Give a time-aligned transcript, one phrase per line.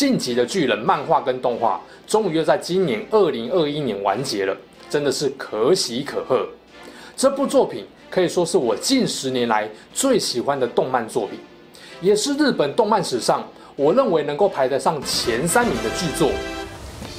[0.00, 4.56] 晋级的巨人漫画跟动画终于又在今年二零二一年完结了，
[4.88, 6.48] 真的是可喜可贺。
[7.14, 11.38] 这部作品可以说是我近十年来最喜欢的动漫作品，
[12.00, 13.46] 也是日本动漫史上
[13.76, 16.30] 我认为能够排得上前三名的巨作。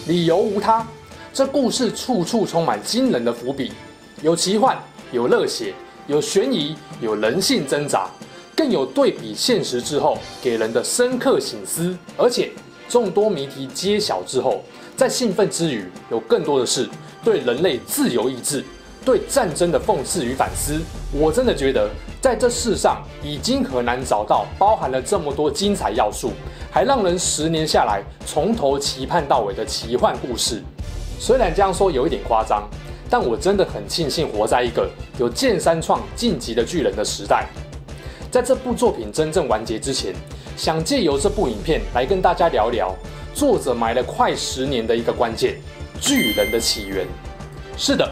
[0.08, 0.84] 理由无他，
[1.31, 3.72] 这故事处处充满惊人的伏笔，
[4.23, 4.75] 有奇幻，
[5.11, 5.72] 有热血，
[6.08, 8.09] 有悬疑，有人性挣扎。
[8.53, 12.52] 更有对比现实之后给人的深刻醒思，而且
[12.91, 14.62] 众多谜题揭晓之后，
[14.98, 16.90] 在兴奋之余，有更多的是
[17.23, 18.61] 对人类自由意志、
[19.06, 20.78] 对战争的讽刺与反思。
[21.14, 26.34] 我真的觉得，在这世上已经很难找到包含了这么多精彩要素，
[26.69, 30.62] 还让人十年下来从头期盼到尾的奇幻故事。
[31.17, 32.69] 虽然这样说有一点夸张，
[33.09, 37.47] 但我真的很庆幸活在一个有剑三创晋级的巨人的时代。
[38.30, 40.14] 在这部作品真正完结之前，
[40.62, 42.95] 想借由这部影片来跟大家聊聊
[43.34, 45.59] 作者埋了快十年的一个关键——
[46.00, 47.08] 巨人的起源。
[47.76, 48.08] 是的，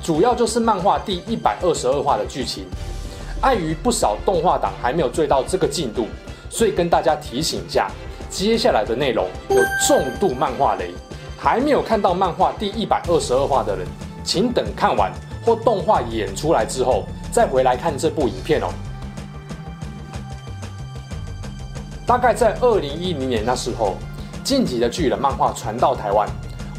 [0.00, 2.64] 主要就是漫画第一百二十二话的剧情。
[3.40, 6.06] 碍于不少动画党还没有追到这个进度，
[6.48, 7.90] 所以跟大家提醒一下，
[8.30, 9.56] 接下来的内容有
[9.88, 10.92] 重度漫画雷。
[11.36, 13.84] 还没有看到漫画第一百二十二话的人，
[14.22, 15.10] 请等看完
[15.44, 18.68] 或动画演出来之后再回来看这部影片哦。
[22.10, 23.96] 大概在二零一零年那时候，
[24.42, 26.28] 《进击的巨人》漫画传到台湾，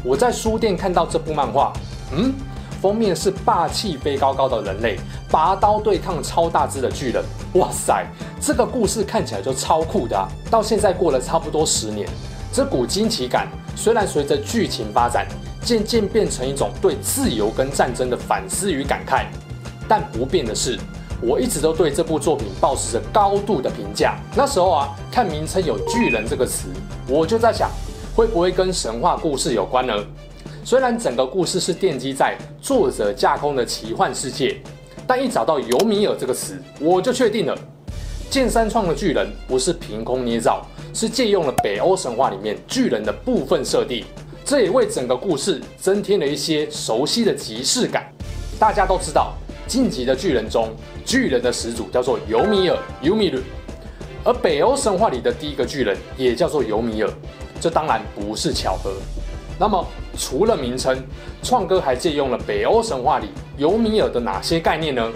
[0.04, 1.72] 我在书店看到这部漫画，
[2.14, 2.34] 嗯，
[2.82, 8.06] 封面是霸气飞高高的人类拔刀对抗超大只的巨人，哇塞，
[8.42, 10.28] 这个故事看起来就超酷的！
[10.50, 12.06] 到现在过了差不多十年，
[12.52, 15.26] 这股惊奇感虽然随着剧情发展，
[15.62, 19.24] 渐渐变成一种对自由跟战争的反思与感慨，
[19.88, 20.78] 但不变的是。
[21.24, 24.16] 我一直都对这部作品保持着高度的评价。
[24.34, 26.66] 那时候啊，看名称有“巨人”这个词，
[27.06, 27.70] 我就在想，
[28.12, 29.94] 会不会跟神话故事有关呢？
[30.64, 34.60] 虽然整个故事是奠基在作者架空的奇幻世界，
[35.06, 37.56] 但一找到尤米尔这个词，我就确定了，
[38.28, 44.04] 剑山创的巨人不是凭空捏造，是借用了北欧神话里面巨人的部分设定。
[44.44, 48.12] 这也为整个故事增添了一些熟悉的即视感。
[48.58, 49.34] 大家都知道。
[49.68, 50.68] 进击的巨人中，
[51.04, 53.40] 巨人的始祖叫做尤米尔 （Yomiru），
[54.24, 57.10] 而北欧神话里的第一个巨人也叫做尤米尔，
[57.60, 58.92] 这当然不是巧合。
[59.58, 59.86] 那么，
[60.18, 61.00] 除了名称，
[61.42, 65.10] 创哥还借用了北欧神话里尤米尔的哪些概念呢？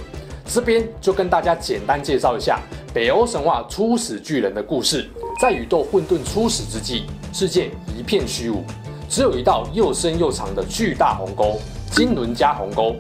[0.45, 2.61] 这边就跟大家简单介绍一下
[2.95, 5.09] 北欧神话初始巨人的故事。
[5.41, 8.63] 在宇宙混沌初始之际，世界一片虚无，
[9.09, 11.59] 只有一道又深又长的巨大鸿沟——
[11.91, 12.95] 金伦加鸿沟。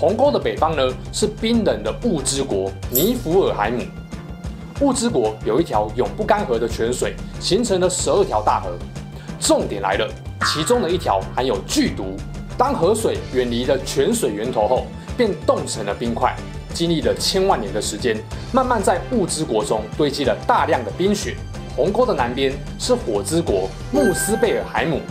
[0.00, 3.84] 鸿沟的北方呢，是冰冷的雾之国尼弗尔海姆。
[4.80, 8.70] 雾之国有一条永不干涸的泉水，形成了十二条大河。
[9.38, 10.10] 重点来了，
[10.46, 12.16] 其中的一条含有剧毒。
[12.56, 14.86] 当河水远离了泉水源头后，
[15.18, 16.34] 便冻成了冰块。
[16.72, 18.16] 经历了千万年的时间，
[18.52, 21.36] 慢慢在雾之国中堆积了大量的冰雪。
[21.76, 25.02] 鸿沟的南边是火之国穆斯贝尔海姆，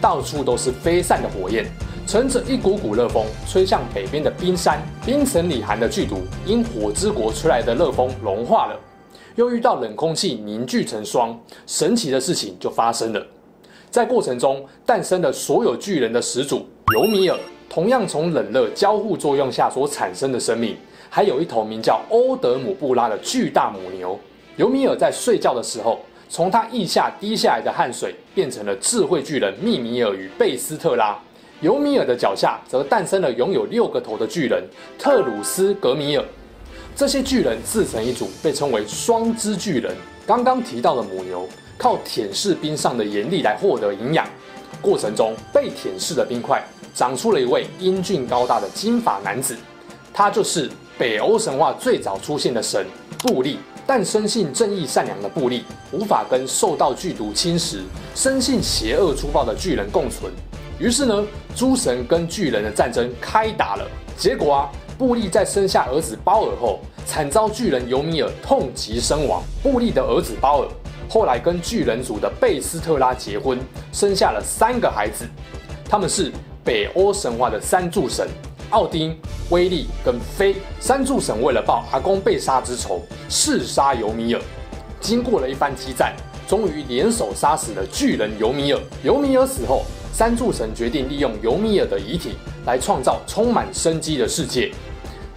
[0.00, 1.66] 到处都是飞散的火焰。
[2.06, 8.78] 乘着一股股热风吹向北边的冰山，冰层里含的剧毒因火之国吹来的热风融化了，
[9.34, 13.20] 又遇到冷空气凝聚成霜，神奇的事情就发生了。
[13.90, 16.64] 在过程中诞生了所有巨人的始祖
[16.94, 17.36] 尤米尔，
[17.68, 20.76] 同样从冷热交互作用下所产生的生命，
[21.10, 24.16] 还有一头名叫欧德姆布拉的巨大母牛。
[24.54, 31.18] 尤米尔在睡觉的时候，从他腋下滴下来的汗水变成了智慧巨人密米尔与贝斯特拉。
[31.62, 34.62] 尤米尔的脚下则诞生了拥有六个头的巨人
[34.98, 36.24] 特鲁斯格米尔，
[36.94, 39.94] 这些巨人自成一组，被称为双之巨人。
[40.26, 41.48] 刚刚提到的母牛
[41.78, 44.26] 靠舔舐冰上的盐粒来获得营养，
[44.82, 46.62] 过程中被舔舐的冰块
[46.94, 49.56] 长出了一位英俊高大的金发男子，
[50.12, 52.84] 他就是北欧神话最早出现的神
[53.20, 53.58] 布利。
[53.88, 55.62] 但生性正义善良的布利
[55.92, 57.82] 无法跟受到剧毒侵蚀、
[58.16, 60.32] 生性邪恶粗暴的巨人共存。
[60.78, 63.86] 于是呢，诸神跟巨人的战争开打了。
[64.16, 69.42] 结果啊，布利在生下儿子包尔后，惨遭巨人尤米尔痛击身亡。
[69.62, 70.68] 布利的儿子包尔
[71.08, 73.58] 后来跟巨人族的贝斯特拉结婚，
[73.92, 75.24] 生下了三个孩子，
[75.88, 76.30] 他们是
[76.62, 78.28] 北欧神话的三柱神
[78.70, 79.16] 奥丁、
[79.48, 80.56] 威利跟菲。
[80.80, 84.40] 三柱神为了报阿公被杀之仇，誓杀尤米尔。
[85.00, 86.14] 经过了一番激战，
[86.48, 88.80] 终于联手杀死了巨人尤米尔。
[89.02, 89.84] 尤米尔死后，
[90.16, 94.72] 三柱神决定利用尤米尔的遗体来创造充满生机的世界。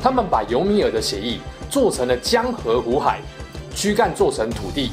[0.01, 1.37] 他们把尤米尔的血液
[1.69, 3.19] 做成了江河湖海，
[3.75, 4.91] 躯干做成土地。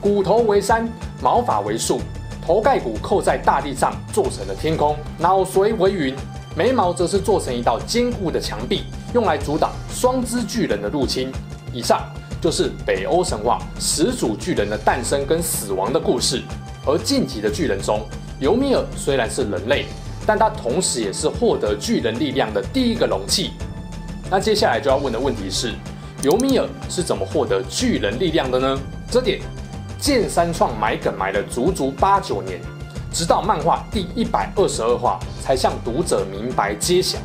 [0.00, 0.90] 骨头为山，
[1.20, 2.00] 毛发为树，
[2.46, 6.16] 头盖骨扣在大地上，做成了天空；脑髓为云，
[6.56, 11.30] 眉毛则是做成一道坚固的墙壁，用来阻挡双肢巨人的入侵。
[11.74, 12.00] 以上
[12.40, 16.42] 就是北欧神话始祖巨人的诞生跟死亡的故事。
[16.86, 18.00] 而晋级的巨人中，
[18.38, 19.86] 尤米尔虽然是人类，
[20.26, 23.52] 但他同时也是获得巨人力量的第一个容器。
[24.30, 25.72] 那接下来就要问的问题是，
[26.22, 28.78] 尤米尔是怎么获得巨人力量的呢？
[29.10, 29.40] 这点。
[29.98, 32.60] 剑三创埋梗埋了足足八九年，
[33.10, 37.18] 直到漫画第一百二十二话才向读者明白揭晓。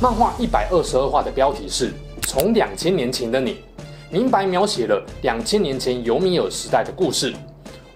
[0.00, 3.56] 漫画一百二十二话的标题是“从两千年前的你”，
[4.08, 7.34] 明白描写了两千年前尤米尔时代的故事。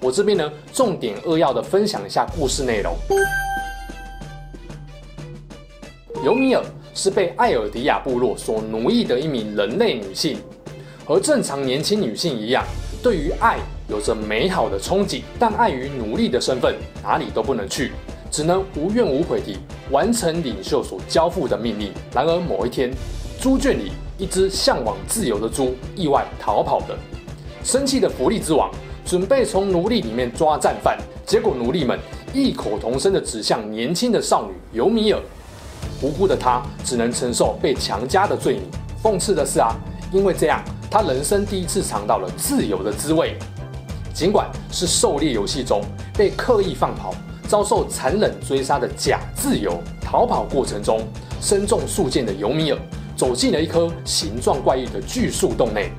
[0.04, 2.94] 我这边呢，重点扼要的分享一下故事内容。
[6.22, 6.62] 尤米尔
[6.92, 10.36] 是被艾尔迪亚部落所奴役的一名人类女性。
[11.06, 12.62] 和正常年轻女性一样，
[13.02, 13.58] 对于爱
[13.88, 17.92] 有着美好的憧憬，但碍于奴隶的身份，哪里都不能去，
[18.30, 19.56] 只能无怨无悔地
[19.90, 21.90] 完成领袖所交付的命令。
[22.14, 22.90] 然而某一天，
[23.40, 26.98] 猪圈里一只向往自由的猪意外逃跑了。
[27.62, 28.70] 生气的福利之王
[29.04, 31.98] 准备从奴隶里面抓战犯，结果奴隶们
[32.32, 35.20] 异口同声地指向年轻的少女尤米尔，
[36.00, 38.62] 无辜的她只能承受被强加的罪名。
[39.02, 39.76] 讽刺的是啊，
[40.12, 40.62] 因为这样。
[40.90, 43.36] 她人生第一次尝到了自由的滋味，
[44.14, 45.82] 尽管是狩猎游戏中
[46.16, 47.12] 被刻意放跑、
[47.48, 49.76] 遭受残忍追杀的假自由。
[50.00, 51.00] 逃跑过程中，
[51.40, 52.78] 身中数箭的尤米尔
[53.16, 55.90] 走进了一颗形状怪异的巨树洞内，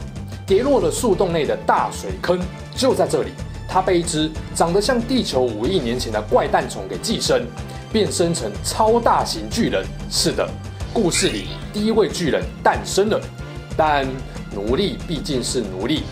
[0.48, 2.40] 跌落了树洞内的大水坑。
[2.76, 3.32] 就在这里，
[3.68, 7.46] 他被一只长得像地球五亿年前的怪诞虫给寄生，
[7.92, 9.86] 变身成超大型巨人。
[10.10, 10.48] 是的，
[10.94, 13.20] 故事里第一位巨人诞生了，
[13.78, 14.08] 但。
[14.54, 16.04] 奴隶毕竟是奴隶，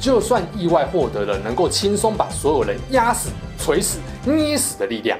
[0.00, 5.18] 就算意外获得了能够轻松把所有人压死、锤死、捏死的力量，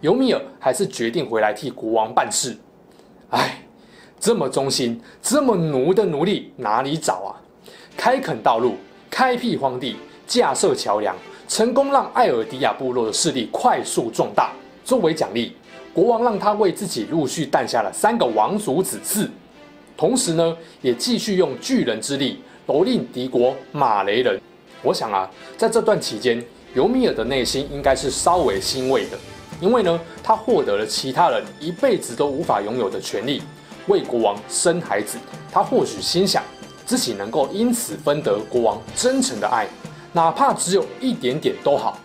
[0.00, 2.56] 尤米尔还是决定回来替国王办事。
[3.30, 3.64] 唉，
[4.20, 7.34] 这么忠心、这么奴的奴隶哪里找啊？
[7.96, 8.76] 开垦道路、
[9.10, 9.96] 开辟荒地、
[10.30, 11.16] 架设桥梁，
[11.48, 14.52] 成功让艾尔迪亚部落的势力快速壮大。
[14.84, 15.56] 作为奖励，
[15.92, 19.28] 国王让他为自己陆续诞下了三个王族子嗣。
[19.96, 24.40] 同时呢，也继续用巨人之力蹂躏敌国马雷人。
[24.84, 25.28] 我想啊，
[25.58, 26.40] 在这段期间，
[26.74, 29.18] 尤米尔的内心应该是稍微欣慰的，
[29.60, 33.42] 因为呢，他获得了其他人一辈子都无法拥有的权利，
[33.88, 35.18] 为国王生孩子。
[35.50, 36.40] 他或许心想，
[36.86, 39.66] 自己能够因此分得国王真诚的爱，
[40.12, 41.98] 哪怕只有一点点都好。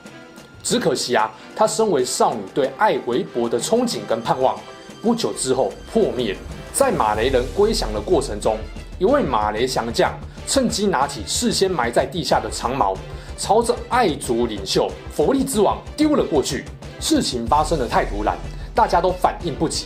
[0.63, 4.59] 只可惜啊，他身为少女对爱微薄的憧憬跟盼望，
[5.01, 6.39] 不久之后破灭了。
[6.73, 8.57] 在马雷人归降的过程中，
[8.97, 10.11] 一位马雷降将
[10.47, 12.95] 趁机拿起事先埋在地下的长矛，
[13.37, 16.65] 朝着爱族领袖佛利之王丢了过去。
[16.99, 18.35] 事情发生的太突然，
[18.73, 19.85] 大家都反应不及。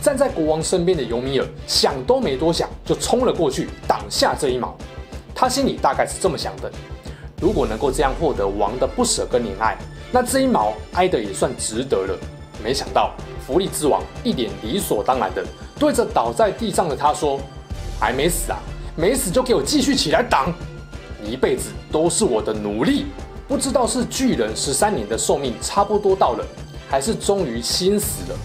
[0.00, 4.76] 站在国王身边的尤米尔想都没多想，就冲了过去挡下这一矛。
[5.34, 6.70] 他心里大概是这么想的：
[7.44, 9.76] 如果能够这样获得王的不舍跟怜爱，
[10.10, 12.18] 那这一毛挨得也算值得了。
[12.64, 13.12] 没想到
[13.46, 15.44] 福利之王一脸理所当然的。
[15.78, 17.38] 对着倒在地上的他说
[18.00, 18.58] ：“还没死啊？
[18.96, 20.54] 没死就给我继续起来挡！
[21.22, 23.08] 你一辈子都是我的奴隶。
[23.46, 26.46] 不知道是巨人十三年的寿命差不多到了，
[26.88, 28.38] 还是终于心死了。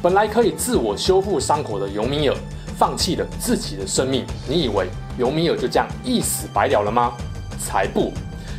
[0.00, 2.36] 本来可以自我修复伤口的尤米尔，
[2.78, 4.24] 放弃了自己的生命。
[4.48, 4.86] 你以为
[5.18, 7.14] 尤米尔就这样一死百了了吗？
[7.58, 8.12] 才不！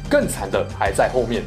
[0.09, 1.43] 更惨的还在后面。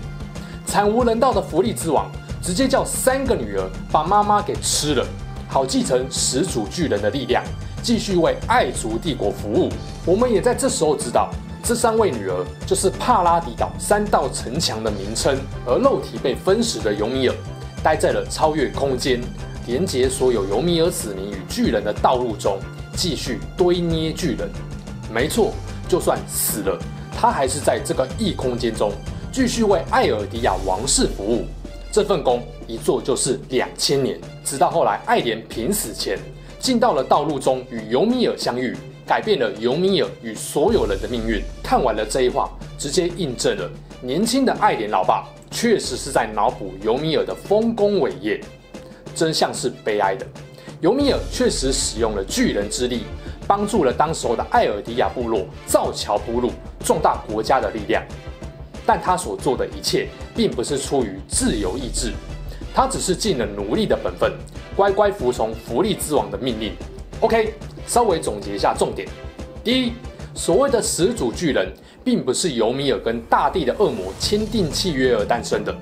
[0.66, 2.10] 惨无人道的福利之王，
[2.42, 5.06] 直接叫三个女儿把妈妈给吃了。”
[5.50, 7.42] 好继承始祖巨人的力量，
[7.82, 9.70] 继续为爱族帝国服务。
[10.04, 11.30] 我们也在这时候知道，
[11.62, 15.38] 这三位女儿就是帕拉迪岛三道城墙的名称。
[15.64, 17.34] 而肉体被分食的尤米尔，
[17.82, 19.22] 待在了超越空间，
[19.66, 22.58] 连接所有尤米尔子民与巨人的道路中，
[22.94, 24.50] 继续堆捏巨人。
[25.10, 25.54] 没错，
[25.88, 26.78] 就算死了，
[27.20, 28.92] 他还是在这个异空间中，
[29.32, 31.44] 继续为艾尔迪亚王室服务。
[31.90, 34.16] 这份工一做就是两千年。
[34.44, 36.16] 直到后来，艾莲濒死前
[36.60, 41.42] 进到了道路中与尤米尔相遇，改变了尤米尔与所有人的命运。
[41.60, 42.48] 看完了这一话，
[42.78, 43.68] 直接印证了
[44.00, 48.40] 年轻的艾莲老爸确实是在脑补尤米尔的丰功伟业。
[49.12, 50.24] 真相是悲哀的，
[50.80, 53.02] 尤米尔确实使用了巨人之力，
[53.44, 56.52] 帮助了当时候的艾尔迪亚部落造桥铺路，
[56.84, 58.02] 壮大国家的力量。
[58.86, 62.12] 但他所做的一切，并不是出于自由意志，
[62.74, 64.32] 他只是尽了奴隶的本分，
[64.74, 66.72] 乖乖服从福利之王的命令。
[67.20, 67.54] OK，
[67.86, 69.06] 稍微总结一下重点：
[69.62, 69.92] 第一，
[70.34, 71.70] 所谓的始祖巨人，
[72.02, 75.74] 并不是尤米尔跟大地的恶魔签订契约而诞生的，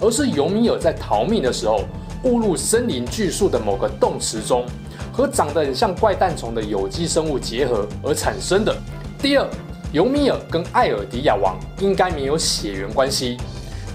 [0.00, 1.80] 而是尤米尔在逃命的时候。
[2.24, 4.64] 误入森林巨树的某个洞池中，
[5.12, 8.74] 和长得很像怪诞虫的有机生物结合而产生的。
[9.18, 9.46] 第二，
[9.92, 13.36] 尤米尔跟艾尔迪亚王应该没有血缘关系，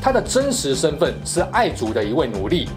[0.02, 2.70] 他的真实身份是爱族的一位奴隶。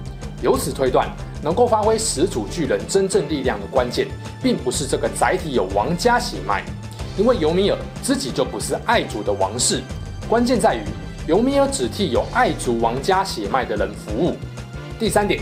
[0.42, 1.09] 由此推断，
[1.42, 4.09] 能够发挥始祖巨人真正力量的关键，
[4.42, 6.62] 并不是这个载体有王家血脉，
[7.16, 9.80] 因为尤米尔自己就不是爱族的王室。
[10.28, 10.83] 关键在于，
[11.26, 14.37] 尤米尔只替有爱族王家血脉的人服务。
[14.99, 15.40] 第三点，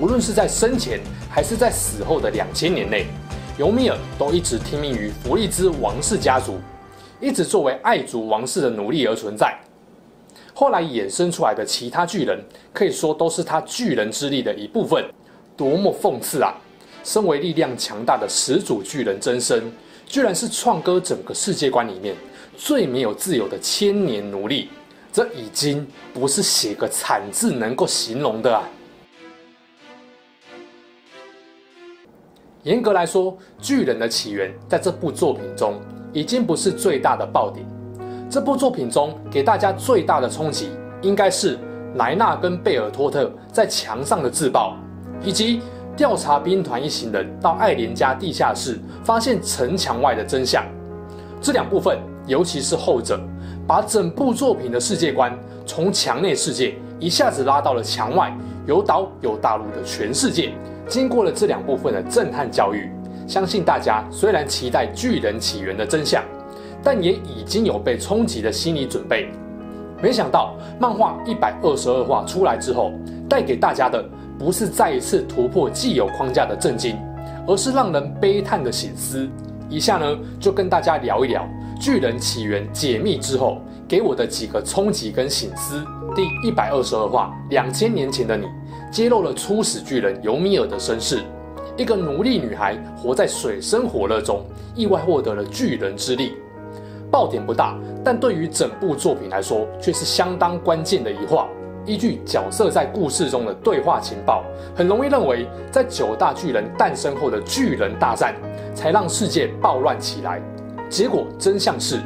[0.00, 0.98] 无论是在生前
[1.28, 3.06] 还是在死后的两千年内，
[3.56, 6.58] 尤米尔都一直听命于弗利兹王室家族，
[7.20, 9.58] 一直作为爱族王室的奴隶而存在。
[10.54, 15.04] 后来衍生出来的其他巨人，可以说都是他巨人之力的一部分。
[15.56, 16.54] 多么讽刺啊！
[17.04, 19.70] 身为力量强大的始祖巨人真身，
[20.06, 22.14] 居然是创歌整个世界观里面
[22.56, 24.68] 最没有自由的千年奴隶，
[25.12, 28.62] 这已经不是写个惨字能够形容的啊！
[32.62, 35.80] 严格来说，巨人的起源在这部作品中
[36.12, 37.66] 已经不是最大的爆点。
[38.28, 40.70] 这部作品中给大家最大的冲击，
[41.02, 41.58] 应该是
[41.96, 44.76] 莱纳跟贝尔托特在墙上的自爆，
[45.22, 45.60] 以及
[45.96, 50.64] 调查兵团一行人到艾莲家地下室发现城墙外的真相。
[51.40, 53.20] 这两部分，尤其是后者，
[53.66, 55.36] 把整部作品的世界观
[55.66, 58.32] 从墙内世界一下子拉到了墙外
[58.66, 60.52] 有岛有大陆的全世界。
[60.86, 62.90] 经过了这两部分的震撼教育，
[63.30, 66.20] 相信大家虽然期待巨人起源的真相，
[66.82, 69.28] 但也已经有被冲击的心理准备。
[70.02, 72.90] 没想到漫画一百二十二话出来之后，
[73.28, 74.04] 带给大家的
[74.36, 76.98] 不是再一次突破既有框架的震惊，
[77.46, 79.28] 而是让人悲叹的醒思。
[79.68, 81.48] 以下呢，就跟大家聊一聊
[81.80, 85.84] 巨人起源解密之后给我的几个冲击跟醒思。
[86.16, 88.48] 第一百二十二话，两千年前的你。
[88.90, 91.20] 揭露了初始巨人尤米尔的身世，
[91.76, 96.34] 一个奴隶女孩活在水深火热中，意外获得了巨人之力。
[97.10, 101.48] 爆点不大，但对于整部作品来说却是相当关键的一话。
[101.86, 104.44] 依据角色在故事中的对话情报，
[104.76, 108.34] 很容易认为在九大巨人诞生后的巨人大战
[108.74, 110.40] 才让世界暴乱起来。
[110.90, 111.98] 结果真相是，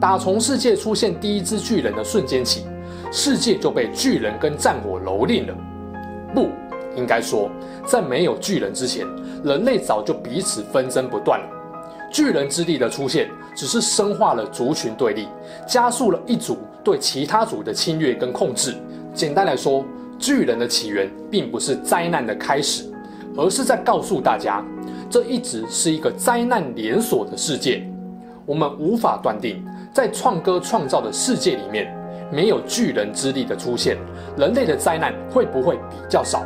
[0.00, 2.64] 打从世界出现第一只巨人的瞬间起，
[3.12, 5.54] 世界就被巨人跟战火蹂躏了。
[6.34, 6.48] 不，
[6.98, 7.48] 应该说，
[7.86, 9.06] 在没有巨人之前，
[9.44, 11.46] 人类早就彼此纷争不断了。
[12.10, 15.28] 巨人之力的出现，只是深化了族群对立，
[15.66, 18.74] 加速了一族对其他族的侵略跟控制。
[19.14, 19.84] 简单来说，
[20.18, 22.90] 巨人的起源并不是灾难的开始，
[23.36, 24.64] 而是在告诉大家，
[25.08, 27.86] 这一直是一个灾难连锁的世界。
[28.44, 29.64] 我们无法断定，
[29.94, 31.94] 在创歌创造的世界里面。
[32.30, 33.96] 没有巨人之力的出现，
[34.36, 36.44] 人类的灾难会不会比较少？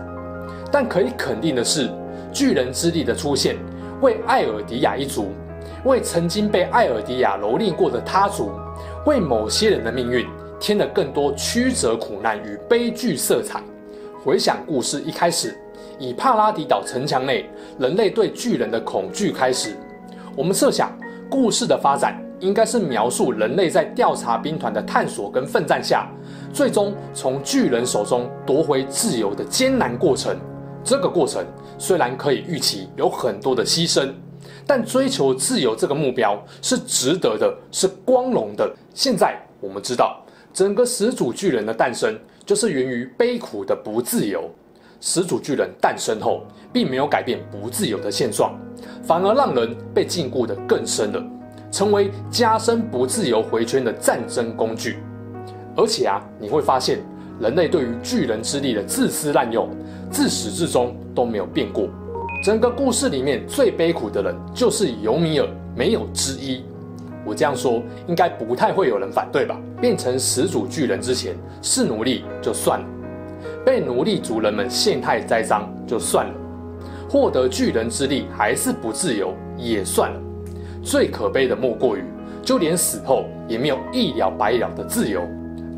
[0.72, 1.90] 但可以肯定的是，
[2.32, 3.56] 巨人之力的出现，
[4.00, 5.32] 为艾尔迪亚一族，
[5.84, 8.50] 为曾经被艾尔迪亚蹂躏过的他族，
[9.04, 10.26] 为某些人的命运
[10.58, 13.60] 添了更多曲折苦难与悲剧色彩。
[14.24, 15.54] 回想故事一开始，
[15.98, 19.76] 以帕拉迪岛城墙内人类对巨人的恐惧开始，
[20.34, 20.90] 我们设想
[21.28, 22.18] 故事的发展。
[22.40, 26.10] 应该是描述人类在调查兵团的探索跟奋战下，
[26.52, 30.36] 最终从巨人手中夺回自由的艰难过程。
[30.84, 31.44] 这个过程
[31.78, 34.10] 虽然可以预期有很多的牺牲，
[34.66, 38.70] 但追求自由这个目标是值得的，是光荣的。
[38.94, 44.50] 现在我们知道，整个始祖巨人的诞生就是源于悲苦的不自由。
[45.00, 48.56] 始祖巨人诞生后，并没有改变不自由的现状，
[49.02, 51.20] 反而让人被禁锢得更深了。
[51.72, 54.98] 成为加深不自由回圈的战争工具，
[55.74, 57.00] 而且啊，你会发现
[57.42, 59.68] 人类对于巨人之力的自私滥用，
[60.08, 61.88] 自始至终都没有变过。
[62.44, 66.62] 整个故事里面最悲苦的人就是尤米尔，没有之一。
[67.24, 69.60] 我这样说应该不太会有人反对吧？
[69.80, 72.86] 变成始祖巨人之前是奴隶就算了，
[73.66, 76.34] 被奴隶族人们陷害栽赃就算了，
[77.10, 80.20] 获得巨人之力还是不自由也算了。
[80.80, 82.04] 最可悲的莫过于，
[82.40, 85.26] 就连死后也没有一了百了的自由。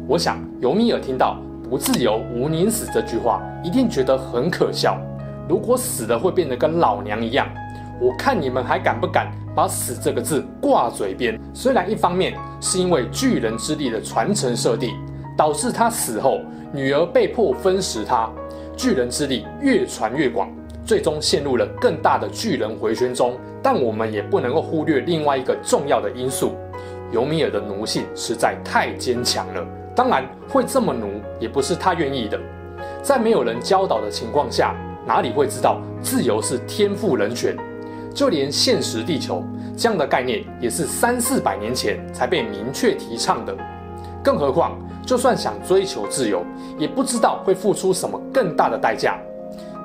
[0.07, 4.99] 我想尤米尔听到“不自由，无宁死”这句话，一定觉得很可笑。
[5.49, 7.49] 如果死了会变得跟老娘一样，
[8.01, 11.39] 我看你们还敢不敢把“死”这个字挂嘴边？
[11.53, 14.91] 虽然一方面是因为巨人之力的传承设定，
[15.37, 16.41] 导致他死后
[16.73, 18.29] 女儿被迫分食他，
[18.77, 20.49] 巨人之力越传越广，
[20.85, 23.35] 最终陷入了更大的巨人回旋中。
[23.63, 26.55] 但我们也不能够忽略另外一个重要的因素：
[27.13, 29.67] 尤米尔的奴性实在太坚强了。
[29.95, 32.39] 当然，会这么奴也不是他愿意的。
[33.03, 34.75] 在没有人教导的情况下，
[35.07, 37.57] 哪里会知道自由是天赋人权？
[38.13, 39.43] 就连现实地球
[39.77, 43.57] 这样的概念，也是三四百年前才被明确提倡的。
[44.23, 46.45] 更何况，就算想追求自由，
[46.79, 49.19] 也不知道会付出什么更大的代价，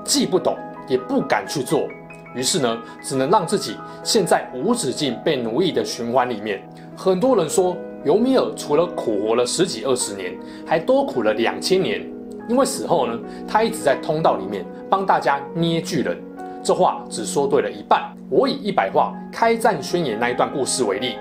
[0.03, 0.55] 既不懂，
[0.87, 1.87] 也不敢去做。
[2.35, 6.61] 于是呢，只能让自己陷在无止境被奴役的循环里面。
[6.95, 7.75] 很多人说，
[8.05, 12.05] 尤米尔除了苦活了十几二十年，还多苦了两千年。
[12.47, 16.17] 因为死后呢，他一直在通道里面帮大家捏巨人。
[16.63, 18.11] 这话只说对了一半。
[18.29, 21.15] 我以一百话开战宣言那一段故事为例，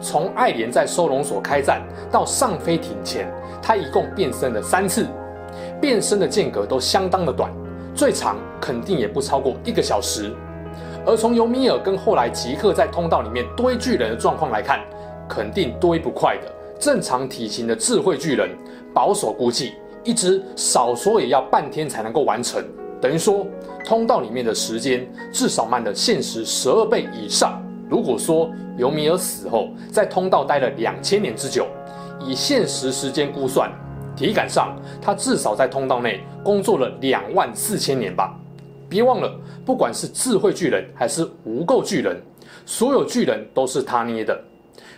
[0.00, 3.26] 从艾莲在收容所开战到上飞艇前，
[3.62, 5.06] 他一共变身了三次，
[5.80, 7.50] 变身的间隔都相当的短，
[7.94, 10.30] 最长肯定也不超过一个小时。
[11.04, 14.80] 而从尤米尔跟后来吉克在通道里面堆巨人的状况来看，
[15.32, 16.52] 肯定堆不快的。
[16.78, 18.50] 正常体型的智慧巨人，
[18.92, 19.72] 保守估计。
[20.04, 22.62] 一只少说也要半天才能够完成，
[23.00, 23.46] 等于说
[23.86, 27.62] 通道里面的时间至少慢了现实十二倍以上。
[27.88, 31.68] 如果说尤米尔死后在通道待了两千年之久，
[32.18, 33.70] 以现实时间估算，
[34.16, 38.36] 体感上他至少在通道内工作了两万四千年吧。
[38.88, 39.32] 别忘了，
[39.64, 42.20] 不管是智慧巨人还是无垢巨人，
[42.66, 44.36] 所有巨人都是他捏的，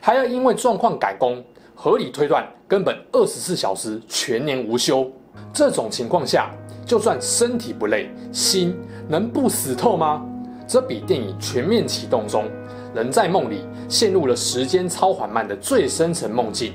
[0.06, 1.42] 还要因为状况改工。
[1.74, 5.10] 合理推断，根本二十四小时全年无休。
[5.50, 6.50] 这种情况下，
[6.84, 8.76] 就算身体不累，心
[9.08, 10.22] 能不死透吗？
[10.68, 12.44] 这比电影全面启动中，
[12.94, 16.74] 人在梦里陷入了时间超缓慢的最深层梦境，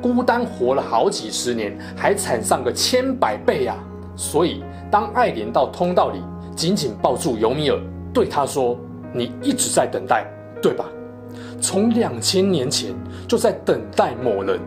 [0.00, 3.76] 孤单活了好几十年，还惨上个千百倍、啊！
[4.14, 6.22] 所以，当爱莲到通道里，
[6.54, 7.80] 紧紧抱住尤米尔，
[8.14, 8.78] 对他说
[9.12, 10.24] ：“你一直在等待，
[10.62, 10.84] 对吧？”
[11.60, 12.94] 从两千年前
[13.26, 14.60] 就在等待某人，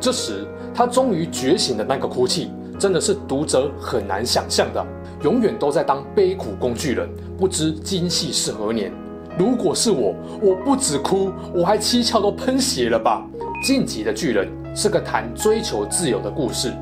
[0.00, 4.84] 这时他终于觉醒的那个哭泣，真的是读者很难想象的。
[5.22, 8.90] 永远都在当悲苦工具人，不知今夕是何年。
[9.38, 13.22] 如果是我，我不止哭，我还七窍都喷血了吧？
[13.62, 16.72] 晋级的巨人是个谈追求自由的故事。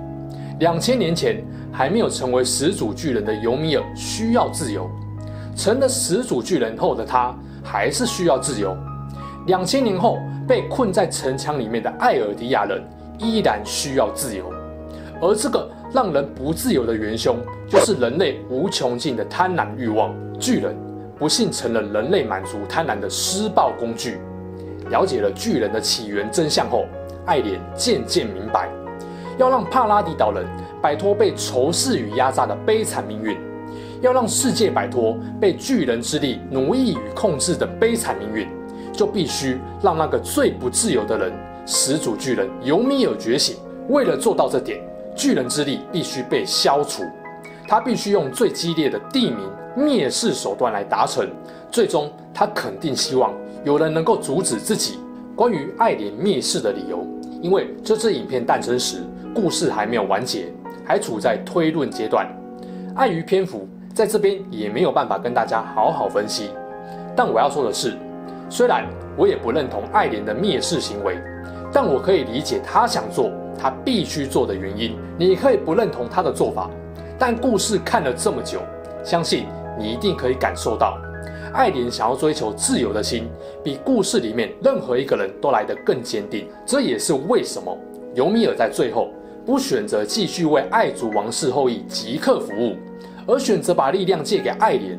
[0.61, 4.89] 两千年前还没有成为始祖巨人的尤米尔需要自由，
[5.57, 8.77] 成了始祖巨人后的他还是需要自由。
[9.49, 12.83] 两千年后，被困在城墙里面的艾尔迪亚人
[13.19, 14.53] 依然需要自由，
[15.23, 20.15] 而这个让人不自由的元凶，就是人类无穷尽的贪婪欲望。
[20.39, 20.77] 巨人
[21.19, 24.19] 不幸成了人类满足贪婪的施暴工具。
[24.91, 26.85] 了解了巨人的起源真相后，
[27.25, 28.69] 艾莲渐渐明白，
[29.39, 30.45] 要让帕拉迪岛人
[30.83, 33.35] 摆脱被仇视与压榨的悲惨命运，
[34.03, 38.47] 要让世界摆脱被巨人之力奴役与控制的悲惨命运。
[38.99, 41.33] 就必须让那个最不自由的人
[41.65, 43.57] 始祖巨人尤米尔觉醒。
[43.89, 44.81] 为了做到这点，
[45.15, 47.05] 巨人之力必须被消除，
[47.69, 51.25] 他必须用最激烈的地名灭世手段来达成。
[51.71, 53.33] 最终，他肯定希望
[53.65, 54.99] 有人能够阻止自己。
[55.37, 57.07] 关于艾莲灭世的理由，
[57.41, 60.53] 因为这支影片诞生时，故事还没有完结，
[60.85, 62.27] 还处在推论阶段，
[62.97, 66.51] 碍于篇幅，在这边也没有办法跟大家好好分析。
[67.15, 67.97] 但我要说的是。
[68.51, 71.19] 虽然我也不认同艾莲的蔑视行为，
[71.73, 74.97] 但我可以理解他想做、他必须做的原因。
[75.19, 76.71] 你可以不认同他的做法，
[77.19, 78.61] 但故事看了这么久，
[79.05, 79.45] 相信
[79.79, 80.97] 你一定可以感受到，
[81.53, 83.29] 艾莲想要追求自由的心，
[83.63, 86.49] 比故事里面任何一个人都来得更坚定。
[86.65, 87.77] 这也是为什么
[88.15, 89.11] 尤米尔在最后
[89.45, 92.77] 不选择继续为爱族王室后裔吉克服务，
[93.27, 94.99] 而选择把力量借给艾莲。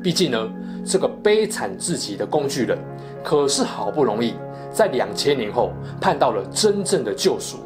[0.00, 0.38] 毕竟呢。
[0.84, 2.78] 这个悲惨至极的工具人，
[3.22, 4.34] 可是好不容易
[4.70, 7.58] 在两千年后盼到了真正的救赎。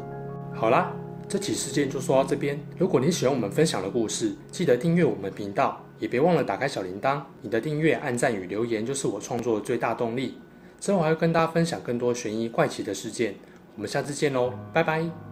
[0.55, 0.91] 好啦，
[1.27, 2.59] 这起事件就说到这边。
[2.77, 7.21] 如果你喜欢我们分享的故事，记得订阅我们频道，也别忘了打开小铃铛。
[7.41, 10.37] 你的订阅、按赞与留言就是我创作的最大动力。
[10.79, 13.35] 之后还会跟大家分享更多悬疑怪奇的事件。
[13.75, 15.28] 我们下次见喽，拜拜。